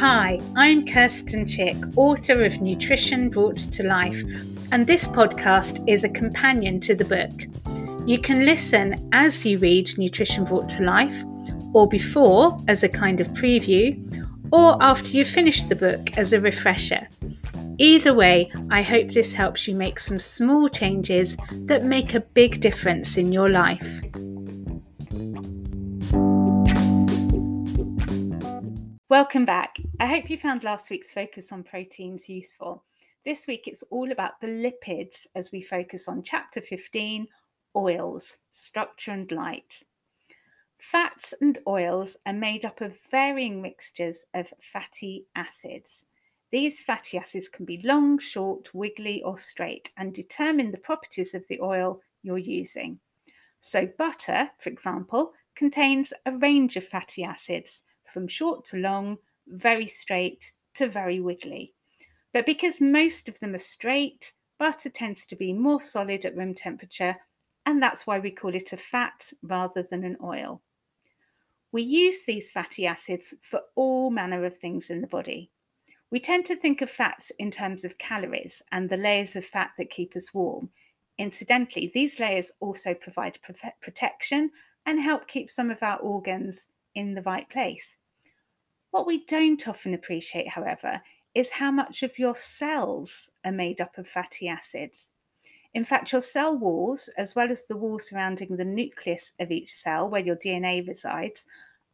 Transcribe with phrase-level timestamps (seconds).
[0.00, 4.22] Hi, I'm Kirsten Chick, author of Nutrition Brought to Life,
[4.70, 8.06] and this podcast is a companion to the book.
[8.06, 11.24] You can listen as you read Nutrition Brought to Life,
[11.72, 13.98] or before as a kind of preview,
[14.52, 17.08] or after you finish the book as a refresher.
[17.78, 22.60] Either way, I hope this helps you make some small changes that make a big
[22.60, 24.00] difference in your life.
[29.10, 29.78] Welcome back.
[30.00, 32.84] I hope you found last week's focus on proteins useful.
[33.24, 37.26] This week it's all about the lipids as we focus on chapter 15
[37.74, 39.82] oils, structure and light.
[40.76, 46.04] Fats and oils are made up of varying mixtures of fatty acids.
[46.52, 51.48] These fatty acids can be long, short, wiggly, or straight and determine the properties of
[51.48, 53.00] the oil you're using.
[53.60, 59.86] So, butter, for example, contains a range of fatty acids from short to long, very
[59.86, 61.74] straight to very wiggly.
[62.32, 66.54] But because most of them are straight, butter tends to be more solid at room
[66.54, 67.16] temperature,
[67.66, 70.62] and that's why we call it a fat rather than an oil.
[71.70, 75.50] We use these fatty acids for all manner of things in the body.
[76.10, 79.72] We tend to think of fats in terms of calories and the layers of fat
[79.76, 80.70] that keep us warm.
[81.18, 83.38] Incidentally, these layers also provide
[83.82, 84.50] protection
[84.86, 87.96] and help keep some of our organs in the right place.
[88.90, 91.02] What we don't often appreciate, however,
[91.34, 95.12] is how much of your cells are made up of fatty acids.
[95.74, 99.72] In fact, your cell walls, as well as the wall surrounding the nucleus of each
[99.72, 101.46] cell where your DNA resides,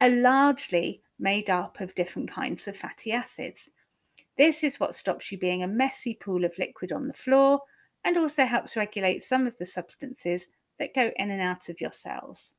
[0.00, 3.70] are largely made up of different kinds of fatty acids.
[4.36, 7.60] This is what stops you being a messy pool of liquid on the floor
[8.04, 10.48] and also helps regulate some of the substances
[10.78, 12.54] that go in and out of your cells.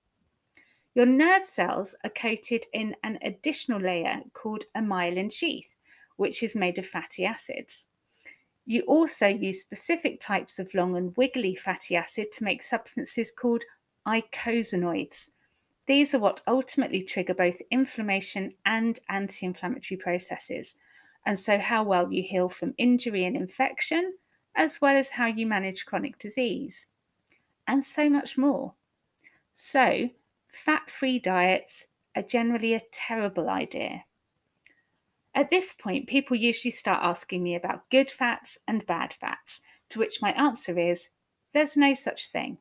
[0.96, 5.76] Your nerve cells are coated in an additional layer called a myelin sheath,
[6.18, 7.88] which is made of fatty acids.
[8.66, 13.64] You also use specific types of long and wiggly fatty acid to make substances called
[14.06, 15.32] eicosanoids.
[15.88, 20.76] These are what ultimately trigger both inflammation and anti inflammatory processes,
[21.26, 24.14] and so how well you heal from injury and infection,
[24.56, 26.86] as well as how you manage chronic disease,
[27.68, 28.76] and so much more.
[29.54, 30.10] So,
[30.54, 34.06] fat free diets are generally a terrible idea.
[35.36, 40.00] At this point, people usually start asking me about good fats and bad fats, to
[40.00, 41.10] which my answer is
[41.54, 42.60] there's no such thing.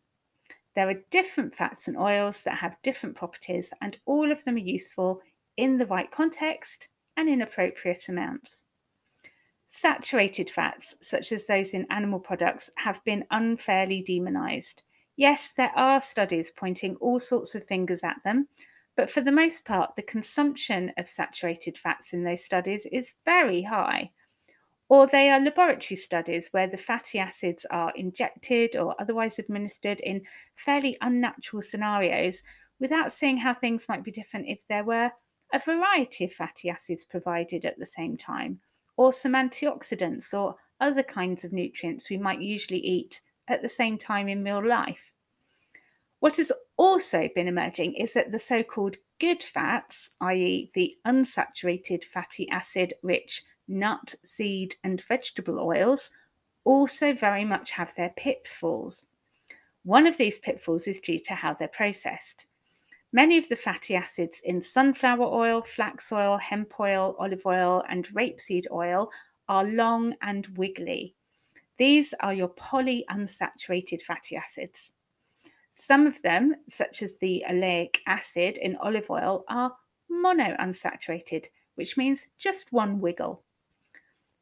[0.75, 4.59] There are different fats and oils that have different properties, and all of them are
[4.59, 5.21] useful
[5.59, 6.89] in the right context
[7.19, 8.65] and in appropriate amounts.
[9.67, 14.83] Saturated fats, such as those in animal products, have been unfairly demonized.
[15.23, 18.49] Yes, there are studies pointing all sorts of fingers at them,
[18.97, 23.63] but for the most part, the consumption of saturated fats in those studies is very
[23.63, 24.11] high.
[24.89, 30.23] Or they are laboratory studies where the fatty acids are injected or otherwise administered in
[30.57, 32.43] fairly unnatural scenarios
[32.81, 35.13] without seeing how things might be different if there were
[35.53, 38.59] a variety of fatty acids provided at the same time,
[38.97, 43.99] or some antioxidants or other kinds of nutrients we might usually eat at the same
[43.99, 45.13] time in real life.
[46.21, 52.05] What has also been emerging is that the so called good fats, i.e., the unsaturated
[52.05, 56.11] fatty acid rich nut, seed, and vegetable oils,
[56.65, 59.07] also very much have their pitfalls.
[59.85, 62.47] One of these pitfalls is due to how they're processed.
[63.13, 68.09] Many of the fatty acids in sunflower oil, flax oil, hemp oil, olive oil, and
[68.09, 69.11] rapeseed oil
[69.49, 71.15] are long and wiggly.
[71.83, 74.93] These are your polyunsaturated fatty acids.
[75.73, 79.77] Some of them, such as the oleic acid in olive oil, are
[80.09, 83.43] monounsaturated, which means just one wiggle.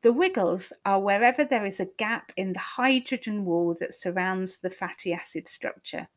[0.03, 4.69] The wiggles are wherever there is a gap in the hydrogen wall that surrounds the
[4.69, 6.09] fatty acid structure.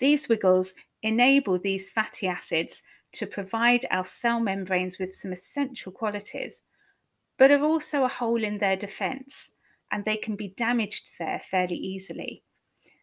[0.00, 2.82] These wiggles enable these fatty acids
[3.12, 6.62] to provide our cell membranes with some essential qualities,
[7.38, 9.52] but are also a hole in their defense
[9.90, 12.42] and they can be damaged there fairly easily.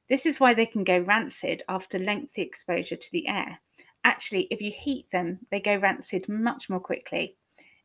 [0.09, 3.59] This is why they can go rancid after lengthy exposure to the air.
[4.03, 7.35] Actually, if you heat them, they go rancid much more quickly.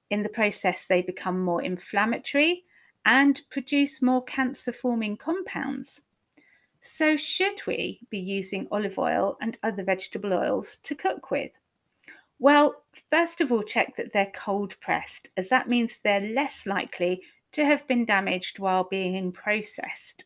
[0.08, 2.64] In the process, they become more inflammatory
[3.04, 6.02] and produce more cancer forming compounds.
[6.81, 11.58] So, should we be using olive oil and other vegetable oils to cook with?
[12.38, 17.22] Well, first of all, check that they're cold pressed, as that means they're less likely
[17.52, 20.25] to have been damaged while being processed.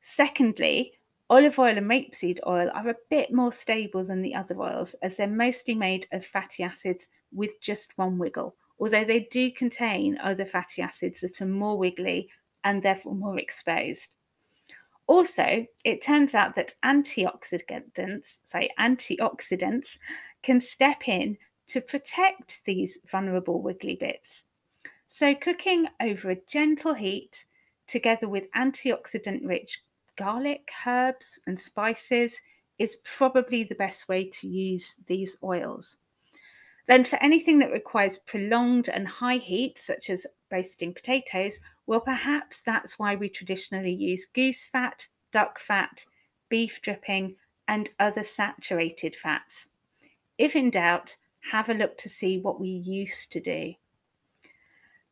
[0.00, 0.92] Secondly,
[1.30, 5.16] olive oil and rapeseed oil are a bit more stable than the other oils as
[5.16, 10.44] they're mostly made of fatty acids with just one wiggle, although they do contain other
[10.44, 12.28] fatty acids that are more wiggly
[12.64, 14.08] and therefore more exposed.
[15.06, 19.98] Also, it turns out that antioxidants, sorry, antioxidants
[20.42, 21.36] can step in
[21.68, 24.44] to protect these vulnerable wiggly bits.
[25.14, 27.44] So, cooking over a gentle heat
[27.86, 29.82] together with antioxidant rich
[30.16, 32.40] garlic, herbs, and spices
[32.78, 35.98] is probably the best way to use these oils.
[36.86, 42.62] Then, for anything that requires prolonged and high heat, such as roasting potatoes, well, perhaps
[42.62, 46.06] that's why we traditionally use goose fat, duck fat,
[46.48, 47.36] beef dripping,
[47.68, 49.68] and other saturated fats.
[50.38, 51.16] If in doubt,
[51.50, 53.74] have a look to see what we used to do.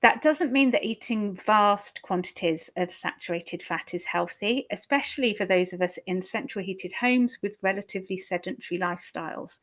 [0.03, 5.75] That doesn't mean that eating vast quantities of saturated fat is healthy, especially for those
[5.75, 9.61] of us in central heated homes with relatively sedentary lifestyles.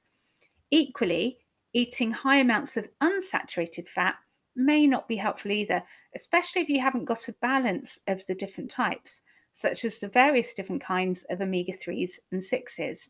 [0.69, 1.39] Equally,
[1.73, 4.15] eating high amounts of unsaturated fat
[4.55, 5.81] may not be helpful either,
[6.15, 9.23] especially if you haven't got a balance of the different types,
[9.53, 13.09] such as the various different kinds of omega 3s and 6s.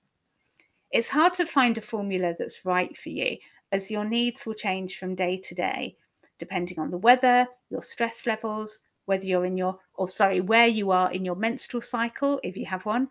[0.92, 3.36] It's hard to find a formula that's right for you,
[3.74, 5.98] as your needs will change from day to day,
[6.40, 10.92] depending on the weather, your stress levels, whether you're in your, or sorry, where you
[10.92, 13.08] are in your menstrual cycle, if you have one,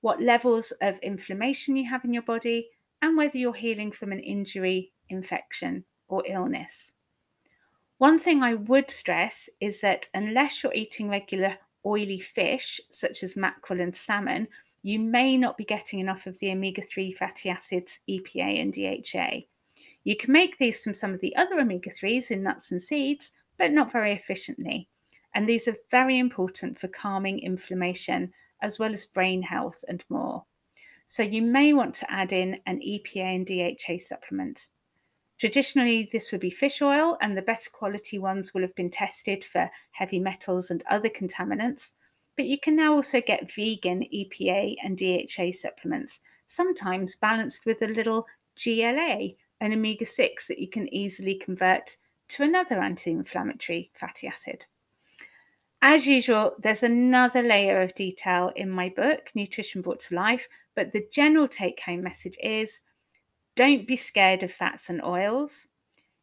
[0.00, 2.68] what levels of inflammation you have in your body,
[3.02, 6.92] and whether you're healing from an injury, infection, or illness.
[7.98, 11.56] One thing I would stress is that unless you're eating regular
[11.86, 14.48] oily fish, such as mackerel and salmon,
[14.82, 19.46] you may not be getting enough of the omega 3 fatty acids, EPA and DHA.
[20.04, 23.32] You can make these from some of the other omega 3s in nuts and seeds,
[23.58, 24.88] but not very efficiently.
[25.34, 28.32] And these are very important for calming inflammation,
[28.62, 30.44] as well as brain health and more.
[31.06, 34.68] So you may want to add in an EPA and DHA supplement.
[35.38, 39.44] Traditionally, this would be fish oil, and the better quality ones will have been tested
[39.44, 41.94] for heavy metals and other contaminants.
[42.36, 47.88] But you can now also get vegan EPA and DHA supplements, sometimes balanced with a
[47.88, 48.26] little
[48.62, 49.30] GLA,
[49.64, 51.96] an omega 6 that you can easily convert
[52.28, 54.64] to another anti inflammatory fatty acid.
[55.80, 60.92] As usual, there's another layer of detail in my book, Nutrition Brought to Life, but
[60.92, 62.80] the general take home message is
[63.56, 65.68] don't be scared of fats and oils.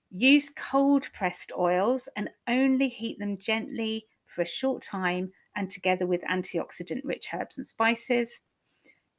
[0.09, 6.05] Use cold pressed oils and only heat them gently for a short time and together
[6.05, 8.41] with antioxidant rich herbs and spices.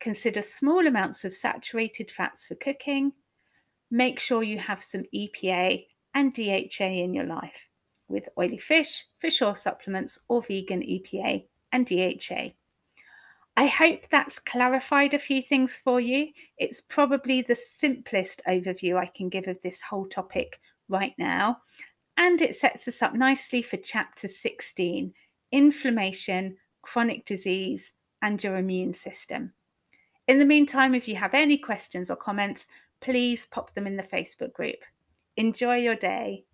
[0.00, 3.12] Consider small amounts of saturated fats for cooking.
[3.92, 5.84] Make sure you have some EPA
[6.14, 7.68] and DHA in your life
[8.08, 12.52] with oily fish, fish oil supplements, or vegan EPA and DHA.
[13.58, 16.28] I hope that's clarified a few things for you.
[16.56, 20.58] It's probably the simplest overview I can give of this whole topic
[20.88, 21.58] right now.
[22.16, 25.12] And it sets us up nicely for chapter 16
[25.52, 27.92] inflammation, chronic disease,
[28.22, 29.52] and your immune system.
[30.28, 32.66] In the meantime, if you have any questions or comments,
[33.02, 34.78] please pop them in the Facebook group.
[35.37, 36.44] Enjoy your day.